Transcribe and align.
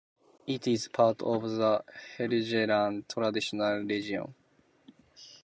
It 0.47 0.65
is 0.67 0.87
part 0.87 1.21
of 1.21 1.43
the 1.43 1.83
Helgeland 2.17 3.07
traditional 3.07 3.83
region. 3.83 4.33